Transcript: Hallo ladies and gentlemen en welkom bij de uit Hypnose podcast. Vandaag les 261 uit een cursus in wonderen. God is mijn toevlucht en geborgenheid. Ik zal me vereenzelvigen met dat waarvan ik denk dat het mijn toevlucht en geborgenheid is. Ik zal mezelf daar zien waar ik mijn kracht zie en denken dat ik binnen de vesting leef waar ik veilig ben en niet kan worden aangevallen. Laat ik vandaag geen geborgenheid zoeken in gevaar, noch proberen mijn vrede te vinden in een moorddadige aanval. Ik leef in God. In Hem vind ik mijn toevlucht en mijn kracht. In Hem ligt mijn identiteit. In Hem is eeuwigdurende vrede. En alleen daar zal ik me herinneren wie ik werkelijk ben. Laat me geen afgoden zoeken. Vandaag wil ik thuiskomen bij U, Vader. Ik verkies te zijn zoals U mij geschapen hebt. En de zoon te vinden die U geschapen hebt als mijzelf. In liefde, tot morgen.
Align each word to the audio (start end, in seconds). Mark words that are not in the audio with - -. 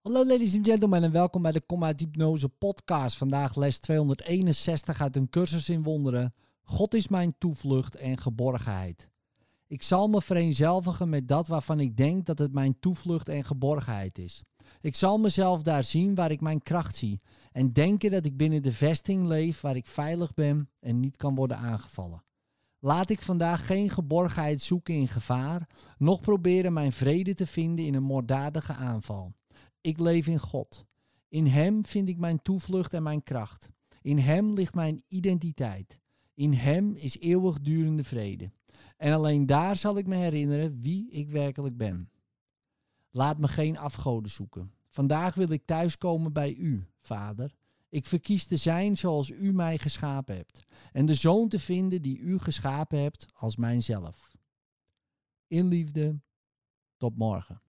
Hallo 0.00 0.26
ladies 0.26 0.54
and 0.54 0.66
gentlemen 0.66 1.02
en 1.02 1.12
welkom 1.12 1.42
bij 1.42 1.52
de 1.52 1.62
uit 1.80 2.00
Hypnose 2.00 2.48
podcast. 2.48 3.16
Vandaag 3.16 3.56
les 3.56 3.78
261 3.78 5.00
uit 5.00 5.16
een 5.16 5.28
cursus 5.28 5.68
in 5.68 5.82
wonderen. 5.82 6.34
God 6.62 6.94
is 6.94 7.08
mijn 7.08 7.34
toevlucht 7.38 7.96
en 7.96 8.18
geborgenheid. 8.18 9.10
Ik 9.66 9.82
zal 9.82 10.08
me 10.08 10.22
vereenzelvigen 10.22 11.08
met 11.08 11.28
dat 11.28 11.48
waarvan 11.48 11.80
ik 11.80 11.96
denk 11.96 12.26
dat 12.26 12.38
het 12.38 12.52
mijn 12.52 12.78
toevlucht 12.78 13.28
en 13.28 13.44
geborgenheid 13.44 14.18
is. 14.18 14.42
Ik 14.80 14.94
zal 14.94 15.18
mezelf 15.18 15.62
daar 15.62 15.84
zien 15.84 16.14
waar 16.14 16.30
ik 16.30 16.40
mijn 16.40 16.62
kracht 16.62 16.96
zie 16.96 17.20
en 17.52 17.72
denken 17.72 18.10
dat 18.10 18.24
ik 18.24 18.36
binnen 18.36 18.62
de 18.62 18.72
vesting 18.72 19.24
leef 19.26 19.60
waar 19.60 19.76
ik 19.76 19.86
veilig 19.86 20.34
ben 20.34 20.70
en 20.78 21.00
niet 21.00 21.16
kan 21.16 21.34
worden 21.34 21.56
aangevallen. 21.56 22.24
Laat 22.78 23.10
ik 23.10 23.22
vandaag 23.22 23.66
geen 23.66 23.90
geborgenheid 23.90 24.62
zoeken 24.62 24.94
in 24.94 25.08
gevaar, 25.08 25.68
noch 25.98 26.20
proberen 26.20 26.72
mijn 26.72 26.92
vrede 26.92 27.34
te 27.34 27.46
vinden 27.46 27.84
in 27.84 27.94
een 27.94 28.02
moorddadige 28.02 28.72
aanval. 28.72 29.32
Ik 29.80 29.98
leef 29.98 30.26
in 30.26 30.38
God. 30.38 30.86
In 31.28 31.46
Hem 31.46 31.84
vind 31.84 32.08
ik 32.08 32.18
mijn 32.18 32.42
toevlucht 32.42 32.94
en 32.94 33.02
mijn 33.02 33.22
kracht. 33.22 33.68
In 34.02 34.18
Hem 34.18 34.52
ligt 34.52 34.74
mijn 34.74 35.02
identiteit. 35.08 35.98
In 36.34 36.52
Hem 36.52 36.94
is 36.94 37.18
eeuwigdurende 37.18 38.04
vrede. 38.04 38.50
En 38.96 39.12
alleen 39.12 39.46
daar 39.46 39.76
zal 39.76 39.98
ik 39.98 40.06
me 40.06 40.16
herinneren 40.16 40.80
wie 40.80 41.10
ik 41.10 41.30
werkelijk 41.30 41.76
ben. 41.76 42.10
Laat 43.10 43.38
me 43.38 43.48
geen 43.48 43.78
afgoden 43.78 44.30
zoeken. 44.30 44.72
Vandaag 44.88 45.34
wil 45.34 45.50
ik 45.50 45.62
thuiskomen 45.64 46.32
bij 46.32 46.54
U, 46.54 46.86
Vader. 47.00 47.54
Ik 47.88 48.06
verkies 48.06 48.46
te 48.46 48.56
zijn 48.56 48.96
zoals 48.96 49.30
U 49.30 49.52
mij 49.52 49.78
geschapen 49.78 50.36
hebt. 50.36 50.66
En 50.92 51.06
de 51.06 51.14
zoon 51.14 51.48
te 51.48 51.58
vinden 51.58 52.02
die 52.02 52.18
U 52.18 52.38
geschapen 52.38 52.98
hebt 52.98 53.26
als 53.32 53.56
mijzelf. 53.56 54.32
In 55.46 55.66
liefde, 55.66 56.20
tot 56.96 57.16
morgen. 57.16 57.62